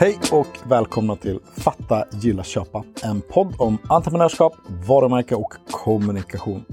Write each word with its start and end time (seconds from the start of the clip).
Hej 0.00 0.18
och 0.32 0.46
välkomna 0.66 1.16
till 1.16 1.40
Fatta, 1.56 2.04
gilla, 2.12 2.44
köpa. 2.44 2.84
En 3.02 3.20
podd 3.20 3.54
om 3.58 3.78
entreprenörskap, 3.88 4.52
varumärke 4.88 5.34
och 5.34 5.52
kommunikation. 5.70 6.64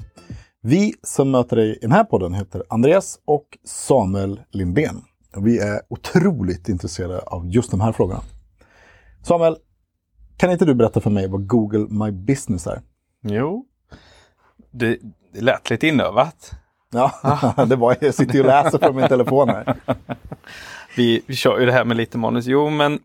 Vi 0.61 0.93
som 1.03 1.31
möter 1.31 1.55
dig 1.55 1.75
i 1.75 1.79
den 1.81 1.91
här 1.91 2.03
podden 2.03 2.33
heter 2.33 2.63
Andreas 2.69 3.19
och 3.25 3.57
Samuel 3.63 4.41
Lindén. 4.51 5.01
Vi 5.37 5.59
är 5.59 5.81
otroligt 5.89 6.69
intresserade 6.69 7.19
av 7.19 7.47
just 7.47 7.71
de 7.71 7.81
här 7.81 7.91
frågorna. 7.91 8.21
Samuel, 9.23 9.57
kan 10.37 10.51
inte 10.51 10.65
du 10.65 10.75
berätta 10.75 11.01
för 11.01 11.09
mig 11.09 11.27
vad 11.27 11.47
Google 11.47 11.87
My 11.89 12.11
Business 12.11 12.67
är? 12.67 12.81
Jo, 13.21 13.65
det, 14.71 14.99
det 15.33 15.41
lät 15.41 15.69
lite 15.69 15.87
inövat. 15.87 16.51
Ja, 16.91 17.11
det 17.67 17.75
var, 17.75 17.97
jag 18.01 18.13
sitter 18.13 18.33
ju 18.33 18.39
och 18.39 18.45
läser 18.45 18.77
på 18.77 18.93
min 18.93 19.07
telefon 19.07 19.49
här. 19.49 19.75
Vi, 20.97 21.21
vi 21.27 21.35
kör 21.35 21.59
ju 21.59 21.65
det 21.65 21.71
här 21.71 21.85
med 21.85 21.97
lite 21.97 22.17
manus. 22.17 22.45
Jo, 22.45 22.69
men 22.69 22.99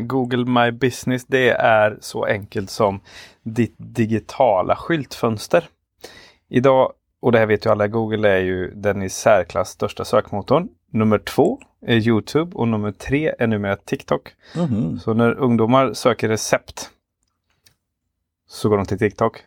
Google 0.00 0.44
My 0.44 0.70
Business, 0.70 1.24
det 1.26 1.50
är 1.50 1.98
så 2.00 2.24
enkelt 2.24 2.70
som 2.70 3.00
ditt 3.42 3.74
digitala 3.78 4.76
skyltfönster. 4.76 5.68
Idag, 6.48 6.92
och 7.20 7.32
det 7.32 7.38
här 7.38 7.46
vet 7.46 7.66
ju 7.66 7.70
alla, 7.70 7.86
Google 7.86 8.28
är 8.28 8.40
ju 8.40 8.70
den 8.74 9.02
i 9.02 9.08
särklass 9.08 9.68
största 9.68 10.04
sökmotorn. 10.04 10.68
Nummer 10.90 11.18
två 11.18 11.60
är 11.86 11.96
Youtube 11.96 12.56
och 12.56 12.68
nummer 12.68 12.92
tre 12.92 13.34
är 13.38 13.46
numera 13.46 13.76
TikTok. 13.76 14.34
Mhm. 14.56 14.98
Så 14.98 15.14
när 15.14 15.34
ungdomar 15.34 15.92
söker 15.92 16.28
recept 16.28 16.90
så 18.48 18.68
går 18.68 18.76
de 18.76 18.86
till 18.86 18.98
TikTok. 18.98 19.42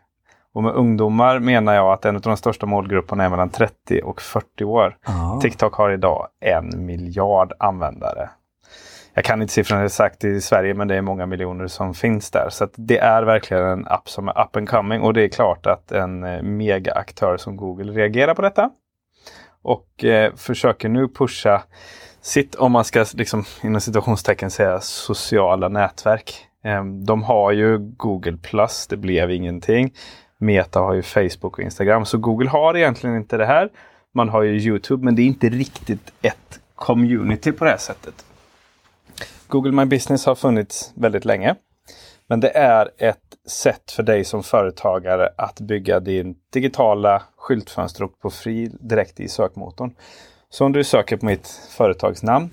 Och 0.53 0.63
med 0.63 0.73
ungdomar 0.73 1.39
menar 1.39 1.73
jag 1.73 1.93
att 1.93 2.05
en 2.05 2.15
av 2.15 2.21
de 2.21 2.37
största 2.37 2.65
målgrupperna 2.65 3.23
är 3.23 3.29
mellan 3.29 3.49
30 3.49 4.01
och 4.01 4.21
40 4.21 4.63
år. 4.63 4.97
Ah. 5.03 5.39
TikTok 5.41 5.73
har 5.73 5.91
idag 5.91 6.27
en 6.39 6.85
miljard 6.85 7.53
användare. 7.59 8.29
Jag 9.17 9.25
kan 9.25 9.41
inte 9.41 9.53
siffrorna 9.53 9.85
exakt 9.85 10.23
i 10.23 10.41
Sverige 10.41 10.73
men 10.73 10.87
det 10.87 10.95
är 10.95 11.01
många 11.01 11.25
miljoner 11.25 11.67
som 11.67 11.93
finns 11.93 12.31
där. 12.31 12.49
Så 12.49 12.63
att 12.63 12.73
det 12.75 12.97
är 12.97 13.23
verkligen 13.23 13.63
en 13.63 13.87
app 13.87 14.09
som 14.09 14.27
är 14.27 14.41
up 14.41 14.55
and 14.55 14.69
coming 14.69 15.01
och 15.01 15.13
det 15.13 15.23
är 15.23 15.27
klart 15.27 15.65
att 15.65 15.91
en 15.91 16.23
eh, 16.23 16.41
megaaktör 16.41 17.37
som 17.37 17.57
Google 17.57 17.91
reagerar 17.91 18.33
på 18.33 18.41
detta. 18.41 18.69
Och 19.61 20.03
eh, 20.03 20.35
försöker 20.35 20.89
nu 20.89 21.07
pusha 21.07 21.63
sitt, 22.21 22.55
om 22.55 22.71
man 22.71 22.83
ska 22.83 23.05
liksom 23.13 23.43
inom 23.63 23.81
situationstecken 23.81 24.51
säga 24.51 24.79
sociala 24.79 25.69
nätverk. 25.69 26.47
Eh, 26.63 26.85
de 26.85 27.23
har 27.23 27.51
ju 27.51 27.77
Google 27.77 28.37
Plus, 28.37 28.87
det 28.87 28.97
blev 28.97 29.31
ingenting. 29.31 29.93
Meta 30.37 30.79
har 30.79 30.93
ju 30.93 31.01
Facebook 31.01 31.57
och 31.57 31.63
Instagram. 31.63 32.05
Så 32.05 32.17
Google 32.17 32.49
har 32.49 32.77
egentligen 32.77 33.15
inte 33.15 33.37
det 33.37 33.45
här. 33.45 33.69
Man 34.13 34.29
har 34.29 34.41
ju 34.41 34.59
Youtube 34.59 35.05
men 35.05 35.15
det 35.15 35.21
är 35.21 35.27
inte 35.27 35.49
riktigt 35.49 36.13
ett 36.21 36.59
community 36.75 37.51
på 37.51 37.63
det 37.63 37.69
här 37.71 37.77
sättet. 37.77 38.26
Google 39.47 39.71
My 39.71 39.85
Business 39.85 40.25
har 40.25 40.35
funnits 40.35 40.91
väldigt 40.95 41.25
länge. 41.25 41.55
Men 42.27 42.39
det 42.39 42.49
är 42.49 42.91
ett 42.97 43.17
sätt 43.47 43.91
för 43.91 44.03
dig 44.03 44.23
som 44.23 44.43
företagare 44.43 45.29
att 45.37 45.59
bygga 45.59 45.99
din 45.99 46.35
digitala 46.53 47.23
skyltfönster 47.37 48.03
och 48.03 48.21
profil 48.21 48.77
direkt 48.79 49.19
i 49.19 49.27
sökmotorn. 49.27 49.95
Så 50.49 50.65
om 50.65 50.71
du 50.71 50.83
söker 50.83 51.17
på 51.17 51.25
mitt 51.25 51.47
företagsnamn 51.47 52.49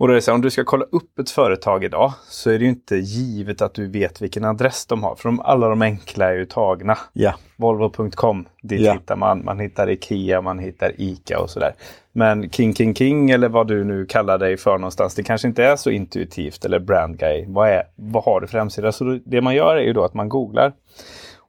och 0.00 0.08
då 0.08 0.12
är 0.12 0.14
det 0.14 0.22
så 0.22 0.30
här, 0.30 0.34
om 0.34 0.40
du 0.42 0.50
ska 0.50 0.64
kolla 0.64 0.84
upp 0.84 1.18
ett 1.18 1.30
företag 1.30 1.84
idag 1.84 2.12
så 2.28 2.50
är 2.50 2.58
det 2.58 2.64
ju 2.64 2.70
inte 2.70 2.96
givet 2.96 3.62
att 3.62 3.74
du 3.74 3.88
vet 3.88 4.22
vilken 4.22 4.44
adress 4.44 4.86
de 4.86 5.02
har. 5.02 5.14
För 5.14 5.28
de, 5.28 5.40
alla 5.40 5.68
de 5.68 5.82
enkla 5.82 6.30
är 6.30 6.34
ju 6.34 6.44
tagna. 6.46 6.98
Ja, 7.12 7.34
Volvo.com, 7.56 8.46
dit 8.62 8.80
Ja. 8.80 8.92
hittar 8.92 9.16
man. 9.16 9.44
Man 9.44 9.58
hittar 9.60 9.90
Ikea, 9.90 10.40
man 10.40 10.58
hittar 10.58 10.92
Ica 11.00 11.38
och 11.40 11.50
sådär. 11.50 11.74
Men 12.12 12.50
King 12.50 12.74
King 12.74 12.94
King 12.94 13.30
eller 13.30 13.48
vad 13.48 13.68
du 13.68 13.84
nu 13.84 14.06
kallar 14.06 14.38
dig 14.38 14.56
för 14.56 14.78
någonstans, 14.78 15.14
det 15.14 15.22
kanske 15.22 15.48
inte 15.48 15.64
är 15.64 15.76
så 15.76 15.90
intuitivt. 15.90 16.64
Eller 16.64 16.78
Brand 16.78 17.18
Guy. 17.18 17.44
Vad, 17.48 17.68
är, 17.68 17.82
vad 17.96 18.24
har 18.24 18.40
du 18.40 18.46
för 18.46 18.58
hemsida? 18.58 18.92
Så 18.92 19.18
det 19.24 19.40
man 19.40 19.54
gör 19.54 19.76
är 19.76 19.82
ju 19.82 19.92
då 19.92 20.04
att 20.04 20.14
man 20.14 20.28
googlar. 20.28 20.72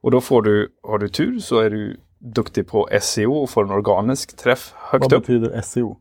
Och 0.01 0.11
då 0.11 0.21
får 0.21 0.41
du, 0.41 0.69
har 0.83 0.97
du 0.97 1.07
tur 1.09 1.39
så 1.39 1.59
är 1.59 1.69
du 1.69 1.99
duktig 2.19 2.67
på 2.67 2.89
SEO 3.01 3.33
och 3.33 3.49
får 3.49 3.63
en 3.63 3.71
organisk 3.71 4.37
träff 4.37 4.73
högt 4.75 5.03
vad 5.03 5.13
upp. 5.13 5.21
betyder 5.21 5.57
E 5.59 5.61
SEO? 5.61 5.97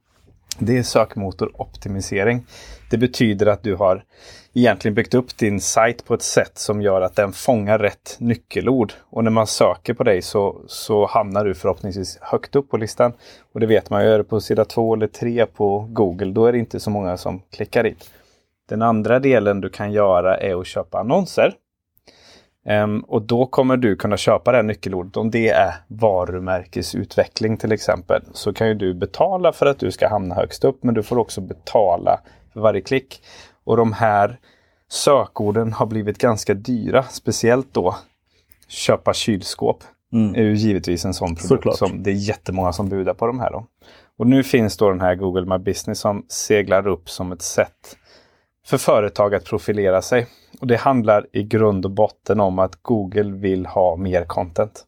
Det 0.59 0.79
är 0.79 0.83
sökmotoroptimisering. 0.83 2.47
Det 2.91 2.99
betyder 2.99 3.47
att 3.47 3.63
du 3.63 3.75
har 3.75 4.05
egentligen 4.55 4.95
byggt 4.95 5.15
upp 5.15 5.37
din 5.37 5.61
sajt 5.61 6.05
på 6.05 6.15
ett 6.15 6.23
sätt 6.23 6.59
som 6.59 6.83
gör 6.83 7.01
att 7.01 7.17
den 7.17 7.33
fångar 7.33 7.79
rätt 7.79 8.17
nyckelord. 8.19 8.93
Och 9.11 9.25
när 9.25 9.31
man 9.31 9.47
söker 9.47 9.95
på 9.95 10.05
dig 10.05 10.23
så, 10.23 10.63
så 10.67 11.07
hamnar 11.07 11.45
du 11.45 11.55
förhoppningsvis 11.55 12.19
högt 12.21 12.57
upp 12.57 12.71
på 12.71 12.77
listan. 12.77 13.13
Och 13.53 13.61
det 13.61 13.67
vet 13.67 13.91
man 13.91 14.05
ju, 14.05 14.11
är 14.11 14.19
det 14.19 14.25
på 14.25 14.41
sida 14.41 14.65
två 14.65 14.95
eller 14.95 15.07
tre 15.07 15.47
på 15.47 15.87
Google, 15.91 16.33
då 16.33 16.47
är 16.47 16.53
det 16.53 16.59
inte 16.59 16.81
så 16.81 16.91
många 16.91 17.17
som 17.17 17.43
klickar 17.51 17.83
dit. 17.83 18.11
Den 18.69 18.83
andra 18.83 19.19
delen 19.19 19.61
du 19.61 19.69
kan 19.69 19.93
göra 19.93 20.37
är 20.37 20.61
att 20.61 20.67
köpa 20.67 20.99
annonser. 20.99 21.55
Ehm, 22.67 23.01
och 23.01 23.23
då 23.23 23.47
kommer 23.47 23.77
du 23.77 23.97
kunna 23.97 24.17
köpa 24.17 24.51
det 24.51 24.57
här 24.59 24.63
nyckelordet. 24.63 25.17
Om 25.17 25.31
det 25.31 25.49
är 25.49 25.75
varumärkesutveckling 25.87 27.57
till 27.57 27.73
exempel. 27.73 28.23
Så 28.33 28.53
kan 28.53 28.69
ju 28.69 28.75
du 28.75 28.95
betala 28.95 29.53
för 29.53 29.67
att 29.67 29.79
du 29.79 29.91
ska 29.91 30.09
hamna 30.09 30.35
högst 30.35 30.65
upp. 30.65 30.85
Men 30.85 30.95
du 30.95 31.03
får 31.03 31.19
också 31.19 31.41
betala 31.41 32.21
för 32.53 32.61
varje 32.61 32.81
klick. 32.81 33.23
Och 33.65 33.77
de 33.77 33.93
här 33.93 34.39
sökorden 34.89 35.73
har 35.73 35.87
blivit 35.87 36.19
ganska 36.19 36.55
dyra. 36.55 37.03
Speciellt 37.03 37.75
då 37.75 37.97
köpa 38.69 39.15
kylskåp. 39.15 39.85
Mm. 40.13 40.35
är 40.35 40.43
ju 40.43 40.55
givetvis 40.55 41.05
en 41.05 41.15
sån 41.15 41.29
produkt 41.29 41.49
Såklart. 41.49 41.79
som 41.79 42.03
det 42.03 42.11
är 42.11 42.15
jättemånga 42.15 42.73
som 42.73 42.89
budar 42.89 43.15
på 43.15 43.27
de 43.27 43.41
här. 43.41 43.51
Då. 43.51 43.67
Och 44.19 44.27
nu 44.27 44.43
finns 44.43 44.77
då 44.77 44.89
den 44.89 45.01
här 45.01 45.15
Google 45.15 45.47
My 45.47 45.65
Business 45.65 46.01
som 46.01 46.25
seglar 46.29 46.87
upp 46.87 47.11
som 47.11 47.33
ett 47.33 47.43
sätt 47.43 47.97
för 48.67 48.79
företag 48.79 49.35
att 49.35 49.45
profilera 49.45 50.03
sig. 50.03 50.27
Och 50.61 50.67
det 50.67 50.77
handlar 50.77 51.27
i 51.33 51.43
grund 51.43 51.85
och 51.85 51.91
botten 51.91 52.41
om 52.41 52.59
att 52.59 52.83
Google 52.83 53.33
vill 53.37 53.67
ha 53.67 53.97
mer 53.97 54.25
content. 54.25 54.85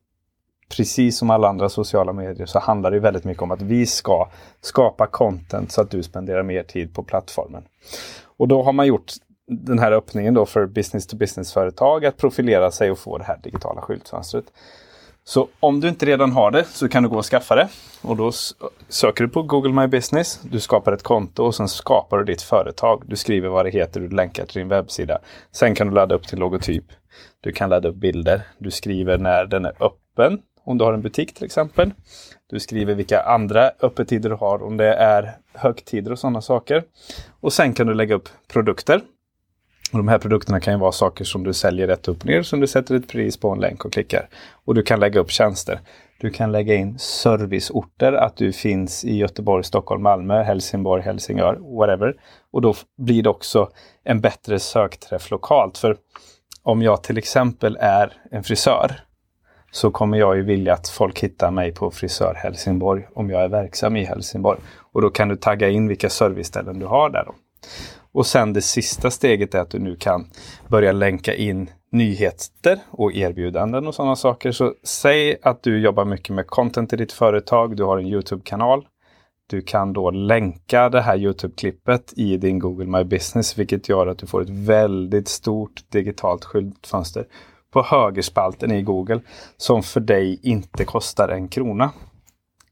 Precis 0.77 1.19
som 1.19 1.31
alla 1.31 1.49
andra 1.49 1.69
sociala 1.69 2.13
medier 2.13 2.47
så 2.47 2.59
handlar 2.59 2.91
det 2.91 3.01
väldigt 3.01 3.25
mycket 3.25 3.43
om 3.43 3.51
att 3.51 3.63
vi 3.63 3.87
ska 3.87 4.29
skapa 4.61 5.07
content 5.07 5.73
så 5.73 5.81
att 5.81 5.91
du 5.91 6.03
spenderar 6.03 6.43
mer 6.43 6.63
tid 6.63 6.95
på 6.95 7.03
plattformen. 7.03 7.65
Och 8.37 8.49
då 8.49 8.63
har 8.63 8.73
man 8.73 8.87
gjort 8.87 9.13
den 9.47 9.79
här 9.79 9.93
öppningen 9.93 10.35
då 10.35 10.47
för 10.47 10.67
business 10.67 11.07
to 11.07 11.17
business-företag 11.17 12.07
att 12.07 12.17
profilera 12.17 12.71
sig 12.71 12.91
och 12.91 12.99
få 12.99 13.19
det 13.19 13.25
här 13.25 13.39
digitala 13.43 13.81
skyltfönstret. 13.81 14.45
Så 15.25 15.49
om 15.61 15.81
du 15.81 15.89
inte 15.89 16.07
redan 16.07 16.33
har 16.33 16.51
det 16.51 16.65
så 16.65 16.89
kan 16.89 17.03
du 17.03 17.09
gå 17.09 17.19
och 17.19 17.25
skaffa 17.25 17.55
det. 17.55 17.69
Och 18.03 18.17
då 18.17 18.33
söker 18.89 19.25
du 19.25 19.31
på 19.31 19.43
Google 19.43 19.73
My 19.73 19.87
Business. 19.87 20.41
Du 20.43 20.61
skapar 20.61 20.93
ett 20.93 21.03
konto 21.03 21.45
och 21.45 21.55
sen 21.55 21.69
skapar 21.69 22.19
du 22.19 22.25
ditt 22.25 22.43
företag. 22.43 23.03
Du 23.07 23.17
skriver 23.17 23.49
vad 23.49 23.67
det 23.67 23.71
heter, 23.71 24.01
du 24.01 24.09
länkar 24.09 24.47
till 24.47 24.59
din 24.59 24.69
webbsida. 24.69 25.19
Sen 25.53 25.75
kan 25.75 25.87
du 25.87 25.95
ladda 25.95 26.15
upp 26.15 26.27
till 26.27 26.39
logotyp. 26.39 26.85
Du 27.41 27.53
kan 27.53 27.71
ladda 27.71 27.89
upp 27.89 27.97
bilder. 27.97 28.43
Du 28.59 28.71
skriver 28.71 29.19
när 29.19 29.45
den 29.45 29.65
är 29.65 29.73
öppen. 29.81 30.39
Om 30.65 30.79
du 30.79 30.85
har 30.85 30.93
en 30.93 31.03
butik 31.03 31.35
till 31.35 31.45
exempel. 31.45 31.91
Du 32.51 32.61
skriver 32.61 32.95
vilka 32.95 33.23
andra 33.23 33.71
öppettider 33.81 34.31
du 34.31 34.37
har. 34.37 34.63
Om 34.63 34.77
det 34.77 34.95
är 34.95 35.33
högtider 35.55 36.13
och 36.13 36.19
sådana 36.19 36.41
saker. 36.41 36.85
Och 37.41 37.53
sen 37.53 37.73
kan 37.73 37.87
du 37.87 37.95
lägga 37.95 38.15
upp 38.15 38.29
produkter. 38.49 39.01
Och 39.93 39.99
de 39.99 40.09
här 40.09 40.19
produkterna 40.19 40.61
kan 40.61 40.75
ju 40.75 40.81
vara 40.81 40.93
saker 40.93 41.25
som 41.25 41.45
du 41.45 41.53
säljer 41.53 41.87
rätt 41.87 42.09
upp 42.09 42.21
och 42.21 42.27
ner 42.27 42.43
som 42.43 42.61
du 42.61 42.67
sätter 42.67 42.95
ett 42.95 43.09
pris 43.09 43.37
på 43.37 43.51
en 43.51 43.61
länk 43.61 43.85
och 43.85 43.93
klickar. 43.93 44.29
Och 44.65 44.75
du 44.75 44.83
kan 44.83 45.01
lägga 45.01 45.21
upp 45.21 45.31
tjänster. 45.31 45.81
Du 46.21 46.31
kan 46.31 46.53
lägga 46.53 46.75
in 46.75 46.99
serviceorter, 46.99 48.13
att 48.13 48.37
du 48.37 48.53
finns 48.53 49.05
i 49.05 49.17
Göteborg, 49.17 49.65
Stockholm, 49.65 50.03
Malmö, 50.03 50.43
Helsingborg, 50.43 51.03
Helsingör, 51.03 51.59
whatever. 51.79 52.15
Och 52.53 52.63
då 52.63 52.75
blir 52.99 53.23
det 53.23 53.31
också 53.31 53.69
en 54.05 54.21
bättre 54.21 54.59
sökträff 54.59 55.31
lokalt. 55.31 55.79
För 55.79 55.97
om 56.63 56.83
jag 56.83 57.03
till 57.03 57.19
exempel 57.19 57.77
är 57.81 58.13
en 58.31 58.45
frisör 58.45 59.01
så 59.71 59.91
kommer 59.91 60.19
jag 60.19 60.37
ju 60.37 60.43
vilja 60.43 60.75
att 60.75 60.89
folk 60.89 61.21
hittar 61.21 61.51
mig 61.51 61.75
på 61.75 61.91
Frisör 61.91 62.35
Helsingborg 62.35 63.07
om 63.15 63.31
jag 63.31 63.43
är 63.43 63.49
verksam 63.49 63.97
i 63.97 64.05
Helsingborg. 64.05 64.61
Och 64.93 65.03
då 65.03 65.11
kan 65.11 65.29
du 65.29 65.37
tagga 65.37 65.69
in 65.69 65.89
vilka 65.89 66.11
serviceställen 66.11 66.79
du 66.79 66.87
har 66.87 67.11
där. 67.11 67.25
Då. 67.25 67.35
Och 68.15 68.27
sen 68.27 68.53
det 68.53 68.63
sista 68.63 69.11
steget 69.11 69.55
är 69.55 69.61
att 69.61 69.71
du 69.71 69.79
nu 69.79 69.97
kan 69.97 70.27
börja 70.69 70.93
länka 70.93 71.35
in 71.35 71.71
nyheter 71.93 72.79
och 72.91 73.13
erbjudanden 73.13 73.87
och 73.87 73.95
sådana 73.95 74.17
saker. 74.17 74.53
Så 74.53 74.75
säg 74.83 75.37
att 75.43 75.63
du 75.63 75.81
jobbar 75.81 76.05
mycket 76.05 76.35
med 76.35 76.47
content 76.47 76.93
i 76.93 76.97
ditt 76.97 77.13
företag, 77.13 77.77
du 77.77 77.85
har 77.85 77.99
en 77.99 78.07
Youtube-kanal. 78.07 78.87
Du 79.47 79.63
kan 79.63 79.93
då 79.93 80.11
länka 80.11 80.89
det 80.89 81.01
här 81.01 81.17
Youtube-klippet 81.17 82.13
i 82.17 82.37
din 82.37 82.59
Google 82.59 82.87
My 82.87 83.05
Business, 83.05 83.59
vilket 83.59 83.89
gör 83.89 84.07
att 84.07 84.19
du 84.19 84.27
får 84.27 84.43
ett 84.43 84.51
väldigt 84.51 85.29
stort 85.29 85.83
digitalt 85.89 86.45
skyltfönster 86.45 87.27
på 87.73 87.83
högerspalten 87.83 88.73
i 88.73 88.83
Google 88.83 89.21
som 89.57 89.83
för 89.83 90.01
dig 90.01 90.41
inte 90.43 90.85
kostar 90.85 91.29
en 91.29 91.49
krona. 91.49 91.91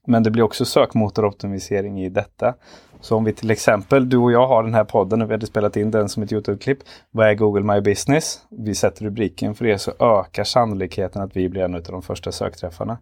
Men 0.07 0.23
det 0.23 0.31
blir 0.31 0.43
också 0.43 0.65
sökmotoroptimisering 0.65 2.01
i 2.01 2.09
detta. 2.09 2.53
Så 3.01 3.15
om 3.15 3.23
vi 3.23 3.33
till 3.33 3.51
exempel, 3.51 4.09
du 4.09 4.17
och 4.17 4.31
jag 4.31 4.47
har 4.47 4.63
den 4.63 4.73
här 4.73 4.83
podden 4.83 5.21
och 5.21 5.29
vi 5.29 5.33
hade 5.33 5.45
spelat 5.45 5.77
in 5.77 5.91
den 5.91 6.09
som 6.09 6.23
ett 6.23 6.31
Youtube-klipp. 6.31 6.79
Vad 7.11 7.27
är 7.27 7.33
Google 7.33 7.73
My 7.73 7.81
Business? 7.81 8.41
Vi 8.49 8.75
sätter 8.75 9.05
rubriken 9.05 9.55
för 9.55 9.65
det 9.65 9.77
så 9.77 9.91
ökar 9.99 10.43
sannolikheten 10.43 11.21
att 11.21 11.35
vi 11.35 11.49
blir 11.49 11.61
en 11.61 11.75
av 11.75 11.81
de 11.81 12.01
första 12.01 12.31
sökträffarna. 12.31 12.97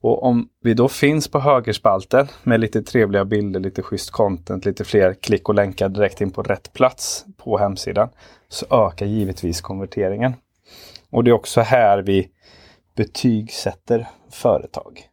Och 0.00 0.22
om 0.22 0.48
vi 0.62 0.74
då 0.74 0.88
finns 0.88 1.28
på 1.28 1.40
högerspalten 1.40 2.28
med 2.42 2.60
lite 2.60 2.82
trevliga 2.82 3.24
bilder, 3.24 3.60
lite 3.60 3.82
schysst 3.82 4.10
content, 4.10 4.64
lite 4.64 4.84
fler 4.84 5.14
klick 5.14 5.48
och 5.48 5.54
länkar 5.54 5.88
direkt 5.88 6.20
in 6.20 6.30
på 6.30 6.42
rätt 6.42 6.72
plats 6.72 7.24
på 7.36 7.58
hemsidan 7.58 8.08
så 8.48 8.86
ökar 8.86 9.06
givetvis 9.06 9.60
konverteringen. 9.60 10.34
Och 11.10 11.24
det 11.24 11.30
är 11.30 11.32
också 11.32 11.60
här 11.60 11.98
vi 11.98 12.28
betygsätter 12.96 14.08
företag. 14.30 15.08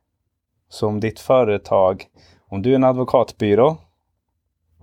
Så 0.71 0.87
om 0.87 0.99
ditt 0.99 1.19
företag, 1.19 2.05
om 2.49 2.61
du 2.61 2.71
är 2.71 2.75
en 2.75 2.83
advokatbyrå 2.83 3.77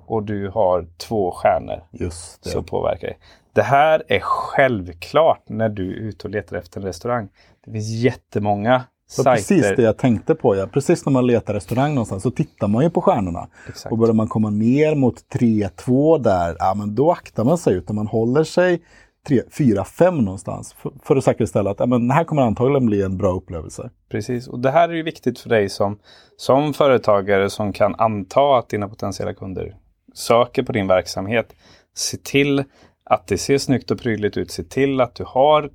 och 0.07 0.23
du 0.23 0.49
har 0.49 0.87
två 0.97 1.31
stjärnor 1.33 1.83
Just 1.91 2.43
det. 2.43 2.51
så 2.51 2.63
påverkar 2.63 3.09
det. 3.09 3.15
Det 3.53 3.63
här 3.63 4.03
är 4.09 4.21
självklart 4.21 5.43
när 5.49 5.69
du 5.69 5.91
är 5.91 5.95
ute 6.09 6.27
och 6.27 6.31
letar 6.31 6.57
efter 6.57 6.81
en 6.81 6.87
restaurang. 6.87 7.29
Det 7.65 7.71
finns 7.73 7.89
jättemånga 7.89 8.85
Så 9.07 9.23
sajter. 9.23 9.37
precis 9.55 9.77
det 9.77 9.83
jag 9.83 9.97
tänkte 9.99 10.35
på. 10.35 10.57
Ja. 10.57 10.67
Precis 10.67 11.07
när 11.07 11.13
man 11.13 11.27
letar 11.27 11.55
restaurang 11.55 11.95
någonstans 11.95 12.23
så 12.23 12.31
tittar 12.31 12.69
man 12.69 12.85
ju 12.85 12.91
på 12.91 13.01
stjärnorna. 13.01 13.49
Exakt. 13.69 13.93
Och 13.93 13.99
börjar 13.99 14.15
man 14.15 14.29
komma 14.29 14.51
ner 14.51 14.95
mot 14.95 15.25
3-2 15.35 16.19
där, 16.19 16.57
ja 16.59 16.75
men 16.75 16.95
då 16.95 17.11
aktar 17.13 17.45
man 17.45 17.59
sig. 17.59 17.75
Utan 17.75 17.97
man 17.97 18.07
håller 18.07 18.45
sig 18.45 18.83
4-5 19.29 20.11
någonstans. 20.11 20.73
För, 20.73 20.93
för 21.03 21.17
att 21.17 21.25
säkerställa 21.25 21.71
att 21.71 21.81
ja, 21.81 21.87
det 21.87 22.15
här 22.15 22.25
kommer 22.25 22.43
antagligen 22.43 22.87
bli 22.87 23.03
en 23.03 23.17
bra 23.17 23.33
upplevelse. 23.33 23.91
Precis, 24.11 24.49
och 24.49 24.59
det 24.59 24.71
här 24.71 24.89
är 24.89 24.95
ju 24.95 25.03
viktigt 25.03 25.39
för 25.39 25.49
dig 25.49 25.69
som, 25.69 25.99
som 26.37 26.75
företagare 26.75 27.51
som 27.51 27.73
kan 27.73 27.95
anta 27.99 28.59
att 28.59 28.69
dina 28.69 28.89
potentiella 28.89 29.35
kunder 29.35 29.77
söker 30.15 30.63
på 30.63 30.73
din 30.73 30.87
verksamhet. 30.87 31.55
Se 31.97 32.17
till 32.17 32.65
att 33.05 33.27
det 33.27 33.39
ser 33.39 33.59
snyggt 33.59 33.91
och 33.91 34.01
prydligt 34.01 34.37
ut. 34.37 34.51
Se 34.51 34.65
till 34.65 35.01
att 35.01 35.15
du 35.15 35.25
har 35.27 35.71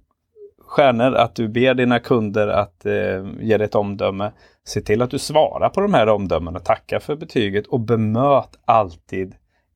stjärnor, 0.67 1.15
att 1.15 1.35
du 1.35 1.47
ber 1.47 1.73
dina 1.73 1.99
kunder 1.99 2.47
att 2.47 2.85
eh, 2.85 3.25
ge 3.39 3.57
dig 3.57 3.65
ett 3.65 3.75
omdöme. 3.75 4.31
Se 4.65 4.81
till 4.81 5.01
att 5.01 5.11
du 5.11 5.19
svarar 5.19 5.69
på 5.69 5.81
de 5.81 5.93
här 5.93 6.09
omdömena, 6.09 6.59
tacka 6.59 6.99
för 6.99 7.15
betyget 7.15 7.67
och 7.67 7.79
bemöt 7.79 8.59
alltid 8.65 9.35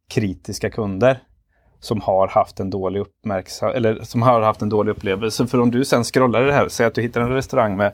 kritiska 0.10 0.70
kunder 0.70 1.20
som 1.80 2.02
har 2.02 2.28
haft 2.28 2.60
en 2.60 2.70
dålig 2.70 3.00
uppmärksam 3.00 3.70
eller 3.76 4.04
som 4.04 4.22
har 4.22 4.42
haft 4.42 4.62
en 4.62 4.70
dålig 4.70 4.92
upplevelse. 4.92 5.48
För 5.48 5.60
om 5.62 5.72
du 5.72 5.86
sen 5.86 6.04
scrollar 6.04 6.42
det 6.42 6.54
här, 6.54 6.68
säg 6.70 6.86
att 6.86 6.94
du 6.96 7.02
hittar 7.02 7.22
en 7.22 7.30
restaurang 7.30 7.78
med 7.78 7.94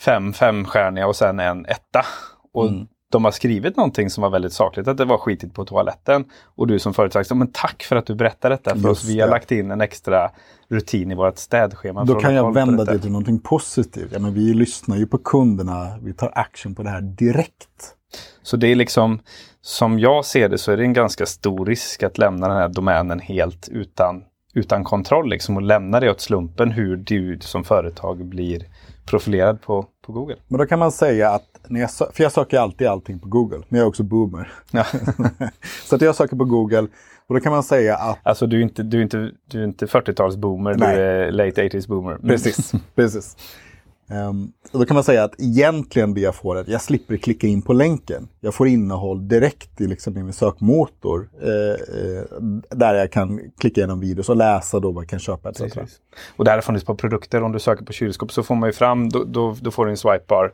fem 0.00 0.32
femstjärniga 0.32 1.06
och 1.06 1.16
sen 1.16 1.40
en 1.40 1.66
etta. 1.66 2.04
Och 2.52 2.66
Mm. 2.68 2.86
de 3.12 3.24
har 3.24 3.30
skrivit 3.32 3.76
någonting 3.76 4.10
som 4.10 4.22
var 4.22 4.30
väldigt 4.30 4.52
sakligt, 4.52 4.88
att 4.88 4.96
det 4.96 5.04
var 5.04 5.18
skitigt 5.18 5.54
på 5.54 5.64
toaletten. 5.64 6.24
Och 6.56 6.66
du 6.66 6.78
som 6.78 6.94
företag 6.94 7.26
säger, 7.26 7.38
men 7.38 7.52
tack 7.52 7.82
för 7.82 7.96
att 7.96 8.06
du 8.06 8.14
berättar 8.14 8.50
detta 8.50 8.70
för 8.70 8.76
Just 8.76 8.90
oss. 8.90 9.04
Vi 9.04 9.20
har 9.20 9.26
det. 9.26 9.30
lagt 9.30 9.52
in 9.52 9.70
en 9.70 9.80
extra 9.80 10.30
rutin 10.70 11.10
i 11.10 11.14
vårt 11.14 11.38
städschema. 11.38 12.04
Då 12.04 12.14
kan 12.14 12.34
jag 12.34 12.54
vända 12.54 12.84
det 12.84 12.98
till 12.98 13.10
någonting 13.10 13.38
positivt. 13.40 14.10
Ja, 14.12 14.18
men 14.18 14.34
vi 14.34 14.54
lyssnar 14.54 14.96
ju 14.96 15.06
på 15.06 15.18
kunderna. 15.18 15.98
Vi 16.02 16.12
tar 16.14 16.32
action 16.34 16.74
på 16.74 16.82
det 16.82 16.90
här 16.90 17.00
direkt. 17.00 17.92
Så 18.42 18.56
det 18.56 18.66
är 18.66 18.74
liksom, 18.74 19.20
som 19.60 19.98
jag 19.98 20.24
ser 20.24 20.48
det 20.48 20.58
så 20.58 20.72
är 20.72 20.76
det 20.76 20.82
en 20.82 20.92
ganska 20.92 21.26
stor 21.26 21.66
risk 21.66 22.02
att 22.02 22.18
lämna 22.18 22.48
den 22.48 22.56
här 22.56 22.68
domänen 22.68 23.20
helt 23.20 23.68
utan, 23.68 24.22
utan 24.54 24.84
kontroll 24.84 25.30
liksom 25.30 25.56
och 25.56 25.62
lämna 25.62 26.00
det 26.00 26.10
åt 26.10 26.20
slumpen 26.20 26.70
hur 26.70 26.96
du 26.96 27.38
som 27.40 27.64
företag 27.64 28.24
blir 28.24 28.66
profilerad 29.06 29.62
på, 29.62 29.86
på 30.06 30.12
Google. 30.12 30.36
Men 30.48 30.58
då 30.58 30.66
kan 30.66 30.78
man 30.78 30.92
säga 30.92 31.30
att, 31.30 31.60
när 31.68 31.80
jag 31.80 31.90
för 31.90 32.22
jag 32.22 32.32
söker 32.32 32.58
alltid 32.58 32.86
allting 32.86 33.18
på 33.18 33.28
Google, 33.28 33.62
men 33.68 33.78
jag 33.78 33.84
är 33.84 33.88
också 33.88 34.02
boomer. 34.02 34.52
Ja. 34.70 34.84
så 35.84 35.96
att 35.96 36.02
jag 36.02 36.14
söker 36.14 36.36
på 36.36 36.44
Google 36.44 36.86
och 37.28 37.34
då 37.34 37.40
kan 37.40 37.52
man 37.52 37.62
säga 37.62 37.96
att 37.96 38.18
Alltså 38.22 38.46
du 38.46 38.58
är 38.58 38.62
inte, 38.62 38.82
du 38.82 38.98
är 38.98 39.02
inte, 39.02 39.30
du 39.50 39.60
är 39.60 39.64
inte 39.64 39.86
40-talsboomer, 39.86 40.74
du 40.74 40.84
är 40.84 41.32
late 41.32 41.68
80s 41.68 41.88
boomer. 41.88 42.18
Precis, 42.26 42.72
precis. 42.94 43.36
Um, 44.10 44.52
och 44.72 44.78
då 44.78 44.84
kan 44.86 44.94
man 44.94 45.04
säga 45.04 45.24
att 45.24 45.40
egentligen 45.40 46.14
det 46.14 46.20
jag 46.20 46.34
får 46.34 46.56
är 46.56 46.60
att 46.60 46.68
jag 46.68 46.82
slipper 46.82 47.16
klicka 47.16 47.46
in 47.46 47.62
på 47.62 47.72
länken. 47.72 48.28
Jag 48.40 48.54
får 48.54 48.68
innehåll 48.68 49.28
direkt 49.28 49.80
i, 49.80 49.86
liksom, 49.86 50.16
i 50.16 50.22
min 50.22 50.32
sökmotor. 50.32 51.28
eh, 51.42 51.50
eh, 51.50 52.40
där 52.70 52.94
jag 52.94 53.12
kan 53.12 53.40
klicka 53.58 53.80
igenom 53.80 54.00
videos 54.00 54.28
och 54.28 54.36
läsa 54.36 54.80
då 54.80 54.92
vad 54.92 55.02
jag 55.02 55.08
kan 55.08 55.18
köpa 55.18 55.50
etc. 55.50 55.58
Precis. 55.58 55.96
Och 56.36 56.44
det 56.44 56.50
här 56.50 56.58
har 56.58 56.62
funnits 56.62 56.84
på 56.84 56.94
produkter. 56.94 57.42
Om 57.42 57.52
du 57.52 57.58
söker 57.58 57.84
på 57.84 57.92
kylskåp 57.92 58.32
så 58.32 58.42
får 58.42 58.54
man 58.54 58.68
ju 58.68 58.72
fram, 58.72 59.08
då, 59.08 59.24
då, 59.24 59.56
då 59.60 59.70
får 59.70 59.84
du 59.84 59.90
en 59.90 59.96
swipebar 59.96 60.52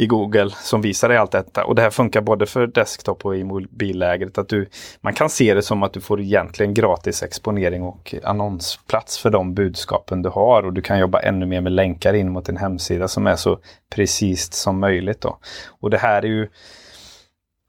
i 0.00 0.06
Google 0.06 0.50
som 0.50 0.80
visar 0.80 1.08
dig 1.08 1.18
allt 1.18 1.30
detta. 1.30 1.64
Och 1.64 1.74
det 1.74 1.82
här 1.82 1.90
funkar 1.90 2.20
både 2.20 2.46
för 2.46 2.66
desktop 2.66 3.24
och 3.24 3.36
i 3.36 3.44
mobillägret. 3.44 4.38
Att 4.38 4.48
du, 4.48 4.68
man 5.00 5.14
kan 5.14 5.30
se 5.30 5.54
det 5.54 5.62
som 5.62 5.82
att 5.82 5.92
du 5.92 6.00
får 6.00 6.20
egentligen 6.20 6.74
gratis 6.74 7.22
exponering 7.22 7.82
och 7.82 8.14
annonsplats 8.24 9.18
för 9.18 9.30
de 9.30 9.54
budskapen 9.54 10.22
du 10.22 10.28
har. 10.28 10.62
Och 10.62 10.72
du 10.72 10.82
kan 10.82 10.98
jobba 10.98 11.20
ännu 11.20 11.46
mer 11.46 11.60
med 11.60 11.72
länkar 11.72 12.14
in 12.14 12.32
mot 12.32 12.44
din 12.44 12.56
hemsida 12.56 13.08
som 13.08 13.26
är 13.26 13.36
så 13.36 13.58
precis 13.94 14.52
som 14.52 14.80
möjligt. 14.80 15.20
Då. 15.20 15.38
Och 15.80 15.90
det 15.90 15.98
här 15.98 16.22
är 16.22 16.28
ju 16.28 16.48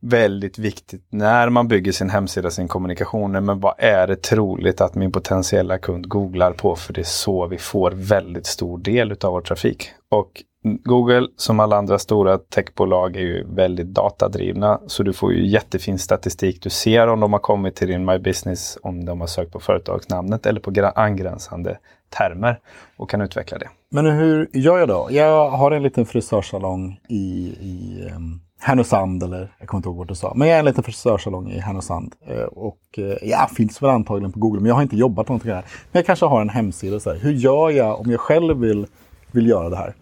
väldigt 0.01 0.60
viktigt 0.60 1.07
när 1.10 1.50
man 1.50 1.68
bygger 1.68 1.92
sin 1.92 2.10
hemsida, 2.10 2.50
sin 2.50 2.68
kommunikation. 2.68 3.31
Men 3.31 3.60
vad 3.60 3.75
är 3.78 4.07
det 4.07 4.22
troligt 4.22 4.81
att 4.81 4.95
min 4.95 5.12
potentiella 5.12 5.78
kund 5.78 6.07
googlar 6.07 6.51
på? 6.51 6.75
För 6.75 6.94
det 6.94 7.01
är 7.01 7.04
så 7.04 7.48
vi 7.48 7.57
får 7.57 7.92
väldigt 7.92 8.45
stor 8.45 8.78
del 8.78 9.12
av 9.12 9.31
vår 9.31 9.42
trafik. 9.42 9.89
Och 10.10 10.44
Google, 10.63 11.28
som 11.36 11.60
alla 11.60 11.78
andra 11.78 12.00
stora 12.00 12.38
techbolag, 12.38 13.16
är 13.16 13.22
ju 13.22 13.44
väldigt 13.48 13.88
datadrivna. 13.88 14.80
Så 14.88 15.04
du 15.04 15.13
får 15.13 15.34
ju 15.34 15.48
jättefin 15.48 16.00
statistik. 16.00 16.63
Du 16.63 16.69
ser 16.69 17.08
om 17.08 17.19
de 17.19 17.34
har 17.34 17.40
kommit 17.40 17.75
till 17.75 17.88
din 17.88 18.06
My 18.06 18.19
Business, 18.19 18.78
om 18.84 19.06
de 19.06 19.19
har 19.19 19.28
sökt 19.28 19.52
på 19.52 19.60
företagsnamnet 19.60 20.46
eller 20.46 20.60
på 20.60 20.92
angränsande 20.96 21.78
termer 22.18 22.60
och 22.98 23.10
kan 23.10 23.22
utveckla 23.22 23.58
det. 23.58 23.69
Men 23.90 24.06
hur 24.06 24.50
gör 24.54 24.80
jag 24.80 24.88
då? 24.88 25.08
Jag 25.12 25.50
har 25.50 25.72
en 25.72 25.84
liten 25.84 26.06
frisörsalong 26.06 27.00
i, 27.10 27.56
i 27.62 28.07
um, 28.16 28.42
Härnösand, 28.60 29.24
eller 29.24 29.56
jag 29.60 29.68
kommer 29.68 29.80
inte 29.80 29.90
ihåg 29.90 29.98
vart 29.98 30.07
du 30.07 30.16
sa. 30.16 30.34
Men 30.36 30.48
jag 30.48 30.56
är 30.56 30.60
en 30.60 30.66
liten 30.66 30.84
frisörsalong 30.84 31.52
i 31.52 31.60
Härnösand. 31.60 32.14
Uh, 32.31 32.44
och 32.44 32.80
uh, 32.98 33.14
ja, 33.22 33.50
finns 33.56 33.81
väl 33.81 33.90
antagligen 33.90 34.31
på 34.31 34.40
Google, 34.40 34.60
men 34.60 34.68
jag 34.68 34.75
har 34.75 34.81
inte 34.81 34.96
jobbat 34.96 35.28
någonting 35.28 35.52
där. 35.52 35.66
Men 35.92 36.00
jag 36.00 36.06
kanske 36.06 36.25
har 36.25 36.42
en 36.42 36.50
hemsida. 36.50 37.00
Så 37.00 37.10
här. 37.10 37.19
Hur 37.19 37.31
gör 37.31 37.69
jag 37.69 38.00
om 38.00 38.12
jag 38.12 38.19
själv 38.19 38.57
vill, 38.57 38.88
vill 39.31 39.48
göra 39.48 39.69
det 39.69 39.78
här? 39.78 39.94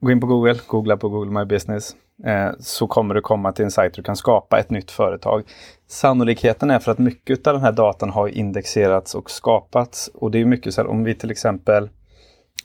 Gå 0.00 0.10
in 0.10 0.20
på 0.20 0.26
Google, 0.26 0.56
googla 0.66 0.96
på 0.96 1.08
Google 1.08 1.30
My 1.30 1.44
Business. 1.44 1.96
Eh, 2.24 2.50
så 2.58 2.86
kommer 2.86 3.14
du 3.14 3.20
komma 3.20 3.52
till 3.52 3.64
en 3.64 3.70
sajt 3.70 3.92
där 3.92 3.96
du 3.96 4.06
kan 4.06 4.16
skapa 4.16 4.58
ett 4.58 4.70
nytt 4.70 4.90
företag. 4.90 5.44
Sannolikheten 5.86 6.70
är 6.70 6.78
för 6.78 6.92
att 6.92 6.98
mycket 6.98 7.46
av 7.46 7.54
den 7.54 7.62
här 7.62 7.72
datan 7.72 8.10
har 8.10 8.28
indexerats 8.28 9.14
och 9.14 9.30
skapats. 9.30 10.10
Och 10.14 10.30
det 10.30 10.40
är 10.40 10.44
mycket 10.44 10.74
så 10.74 10.80
här 10.80 10.88
om 10.88 11.04
vi 11.04 11.14
till 11.14 11.30
exempel 11.30 11.88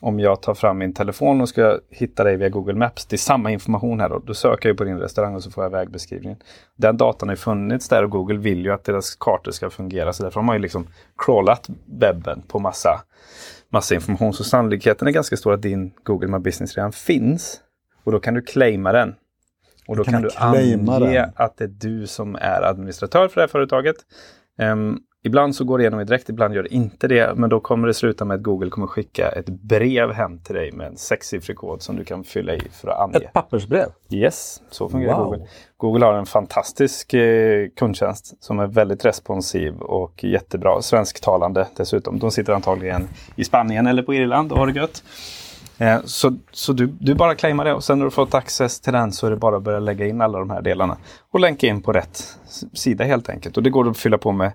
om 0.00 0.20
jag 0.20 0.42
tar 0.42 0.54
fram 0.54 0.78
min 0.78 0.94
telefon 0.94 1.40
och 1.40 1.48
ska 1.48 1.78
hitta 1.90 2.24
dig 2.24 2.36
via 2.36 2.48
Google 2.48 2.74
Maps. 2.74 3.06
Det 3.06 3.16
är 3.16 3.18
samma 3.18 3.50
information 3.50 4.00
här 4.00 4.08
då. 4.08 4.18
Då 4.18 4.34
söker 4.34 4.68
jag 4.68 4.78
på 4.78 4.84
din 4.84 4.98
restaurang 4.98 5.34
och 5.34 5.42
så 5.42 5.50
får 5.50 5.64
jag 5.64 5.70
vägbeskrivningen. 5.70 6.38
Den 6.76 6.96
datan 6.96 7.28
har 7.28 7.34
ju 7.36 7.40
funnits 7.40 7.88
där 7.88 8.04
och 8.04 8.10
Google 8.10 8.38
vill 8.38 8.64
ju 8.64 8.72
att 8.72 8.84
deras 8.84 9.14
kartor 9.14 9.52
ska 9.52 9.70
fungera. 9.70 10.12
Så 10.12 10.22
därför 10.22 10.40
har 10.40 10.46
man 10.46 10.56
ju 10.56 10.62
liksom 10.62 10.86
crawlat 11.18 11.68
webben 11.86 12.42
på 12.48 12.58
massa, 12.58 13.00
massa 13.74 13.94
information. 13.94 14.32
Så 14.32 14.44
sannolikheten 14.44 15.08
är 15.08 15.12
ganska 15.12 15.36
stor 15.36 15.52
att 15.52 15.62
din 15.62 15.92
Google 16.02 16.28
My 16.28 16.38
Business 16.38 16.76
redan 16.76 16.92
finns. 16.92 17.60
Och 18.04 18.12
då 18.12 18.20
kan 18.20 18.34
du 18.34 18.42
claima 18.42 18.92
den. 18.92 19.14
Och 19.88 19.96
då 19.96 20.04
Kan 20.04 20.12
kan, 20.12 20.22
du 20.22 20.28
ange 20.36 20.76
den? 21.00 21.30
att 21.36 21.56
det 21.56 21.64
är 21.64 21.68
du 21.68 22.06
som 22.06 22.34
är 22.40 22.62
administratör 22.62 23.28
för 23.28 23.34
det 23.34 23.40
här 23.42 23.48
företaget. 23.48 23.96
Ehm, 24.58 24.98
ibland 25.26 25.56
så 25.56 25.64
går 25.64 25.78
det 25.78 25.82
igenom 25.82 26.06
direkt, 26.06 26.28
ibland 26.28 26.54
gör 26.54 26.62
det 26.62 26.74
inte 26.74 27.08
det. 27.08 27.34
Men 27.36 27.50
då 27.50 27.60
kommer 27.60 27.88
det 27.88 27.94
sluta 27.94 28.24
med 28.24 28.34
att 28.34 28.42
Google 28.42 28.70
kommer 28.70 28.86
skicka 28.86 29.28
ett 29.28 29.48
brev 29.48 30.12
hem 30.12 30.38
till 30.38 30.54
dig 30.54 30.72
med 30.72 30.86
en 30.86 30.96
sexsiffrig 30.96 31.56
kod 31.56 31.82
som 31.82 31.96
du 31.96 32.04
kan 32.04 32.24
fylla 32.24 32.54
i 32.54 32.60
för 32.72 32.88
att 32.88 33.00
ange. 33.00 33.16
Ett 33.16 33.32
pappersbrev? 33.32 33.88
Yes, 34.10 34.62
så 34.70 34.88
fungerar 34.88 35.18
Wow. 35.18 35.24
Google. 35.24 35.46
Google 35.76 36.04
har 36.06 36.14
en 36.14 36.26
fantastisk 36.26 37.14
eh, 37.14 37.68
kundtjänst 37.76 38.44
som 38.44 38.58
är 38.58 38.66
väldigt 38.66 39.04
responsiv 39.04 39.74
och 39.76 40.24
jättebra. 40.24 40.82
Svensktalande 40.82 41.66
dessutom. 41.76 42.18
De 42.18 42.30
sitter 42.30 42.52
antagligen 42.52 43.08
i 43.36 43.44
Spanien 43.44 43.86
eller 43.86 44.02
på 44.02 44.14
Irland 44.14 44.52
och 44.52 44.58
har 44.58 44.66
det 44.66 44.72
gött. 44.80 45.02
Eh, 45.78 46.00
så 46.04 46.36
så 46.50 46.72
du, 46.72 46.86
du 46.86 47.14
bara 47.14 47.34
claimar 47.34 47.64
det 47.64 47.74
och 47.74 47.84
sen 47.84 47.98
när 47.98 48.04
du 48.04 48.10
fått 48.10 48.34
access 48.34 48.80
till 48.80 48.92
den 48.92 49.12
så 49.12 49.26
är 49.26 49.30
det 49.30 49.36
bara 49.36 49.56
att 49.56 49.62
börja 49.62 49.78
lägga 49.78 50.06
in 50.06 50.20
alla 50.20 50.38
de 50.38 50.50
här 50.50 50.62
delarna. 50.62 50.96
Och 51.30 51.40
länka 51.40 51.66
in 51.66 51.82
på 51.82 51.92
rätt 51.92 52.38
sida 52.72 53.04
helt 53.04 53.28
enkelt. 53.28 53.56
Och 53.56 53.62
det 53.62 53.70
går 53.70 53.90
att 53.90 53.98
fylla 53.98 54.18
på 54.18 54.32
med 54.32 54.52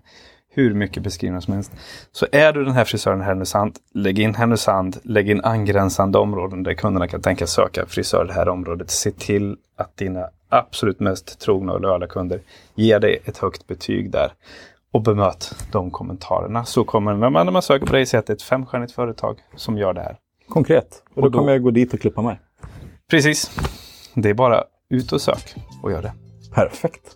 hur 0.51 0.74
mycket 0.74 1.03
beskrivningar 1.03 1.41
som 1.41 1.53
helst. 1.53 1.72
Så 2.12 2.25
är 2.32 2.53
du 2.53 2.65
den 2.65 2.74
här 2.74 2.86
frisören 2.86 3.22
i 3.22 3.24
Härnösand, 3.24 3.77
lägg 3.94 4.20
in 4.20 4.36
Härnösand, 4.36 4.98
lägg 5.03 5.29
in 5.29 5.41
angränsande 5.44 6.18
områden 6.18 6.63
där 6.63 6.74
kunderna 6.74 7.08
kan 7.08 7.22
tänka 7.22 7.48
söka 7.48 7.86
frisör 7.86 8.24
i 8.24 8.27
det 8.27 8.34
här 8.34 8.50
området. 8.50 8.91
Se 8.91 9.12
till 9.12 9.58
att 9.77 9.98
dina 9.98 10.29
absolut 10.50 11.00
mest 11.00 11.39
trogna 11.39 11.74
och 11.74 11.82
lojala 11.82 12.08
kunder 12.08 12.41
ger 12.75 13.00
dig 13.00 13.20
ett 13.25 13.38
högt 13.38 13.68
betyg 13.68 14.12
där. 14.12 14.32
Och 14.91 15.01
bemöt 15.03 15.56
de 15.72 15.91
kommentarerna. 15.91 16.65
Så 16.65 16.84
kommer 16.84 17.13
när 17.13 17.29
man, 17.29 17.46
när 17.46 17.51
man 17.53 17.62
söker 17.62 17.86
på 17.86 17.94
dig 17.94 18.06
se 18.06 18.18
att 18.18 18.25
det 18.25 18.34
är 18.34 18.36
ett 18.36 18.41
femstjärnigt 18.41 18.91
företag 18.94 19.38
som 19.56 19.77
gör 19.77 19.94
det 19.94 20.01
här. 20.01 20.18
Konkret. 20.50 21.03
Och 21.13 21.22
då, 21.22 21.25
Och 21.25 21.32
då- 21.32 21.39
kommer 21.39 21.51
jag 21.51 21.63
gå 21.63 21.72
dit 21.72 21.94
och 21.94 22.00
klippa 22.00 22.22
mig. 22.22 22.39
Precis. 23.10 23.51
Det 24.15 24.29
är 24.29 24.34
bara 24.34 24.63
ut 24.89 25.12
och 25.12 25.22
sök 25.22 25.56
och 25.84 25.91
gör 25.91 26.01
det. 26.01 26.13
Perfekt. 26.53 27.12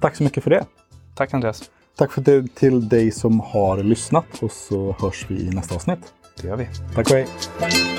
Tack 0.00 0.16
så 0.16 0.22
mycket 0.22 0.42
för 0.42 0.50
det. 0.50 0.64
Tack 1.14 1.34
Andreas. 1.34 1.70
Tack 1.96 2.12
för 2.12 2.20
det 2.20 2.54
till 2.54 2.88
dig 2.88 3.10
som 3.10 3.40
har 3.40 3.82
lyssnat 3.82 4.42
och 4.42 4.52
så 4.52 4.96
hörs 5.00 5.26
vi 5.28 5.40
i 5.40 5.50
nästa 5.50 5.74
avsnitt. 5.74 5.98
Det 6.42 6.48
gör 6.48 6.56
vi. 6.56 6.68
Tack 6.94 7.10
och 7.10 7.16
hej. 7.16 7.93